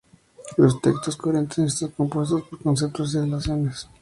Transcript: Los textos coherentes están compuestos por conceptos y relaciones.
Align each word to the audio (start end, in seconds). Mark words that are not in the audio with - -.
Los 0.57 0.81
textos 0.81 1.15
coherentes 1.15 1.59
están 1.59 1.91
compuestos 1.91 2.41
por 2.49 2.57
conceptos 2.63 3.13
y 3.13 3.19
relaciones. 3.19 3.87